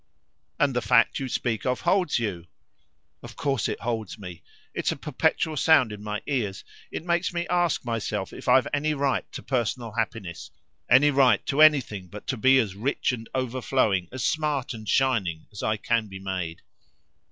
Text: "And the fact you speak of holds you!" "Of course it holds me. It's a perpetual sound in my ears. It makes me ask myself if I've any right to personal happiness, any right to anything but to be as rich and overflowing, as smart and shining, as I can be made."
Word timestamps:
"And 0.59 0.75
the 0.75 0.81
fact 0.81 1.19
you 1.19 1.29
speak 1.29 1.63
of 1.63 1.81
holds 1.81 2.17
you!" 2.17 2.47
"Of 3.21 3.35
course 3.35 3.69
it 3.69 3.81
holds 3.81 4.17
me. 4.17 4.41
It's 4.73 4.91
a 4.91 4.95
perpetual 4.95 5.57
sound 5.57 5.91
in 5.91 6.01
my 6.01 6.23
ears. 6.25 6.63
It 6.89 7.05
makes 7.05 7.31
me 7.31 7.45
ask 7.49 7.85
myself 7.85 8.33
if 8.33 8.47
I've 8.47 8.67
any 8.73 8.95
right 8.95 9.31
to 9.31 9.43
personal 9.43 9.91
happiness, 9.91 10.49
any 10.89 11.11
right 11.11 11.45
to 11.45 11.61
anything 11.61 12.07
but 12.07 12.25
to 12.29 12.37
be 12.37 12.57
as 12.57 12.73
rich 12.73 13.11
and 13.11 13.29
overflowing, 13.35 14.09
as 14.11 14.25
smart 14.25 14.73
and 14.73 14.89
shining, 14.89 15.45
as 15.51 15.61
I 15.61 15.77
can 15.77 16.07
be 16.07 16.17
made." 16.17 16.63